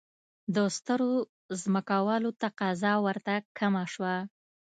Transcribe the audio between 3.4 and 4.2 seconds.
کمه شوه.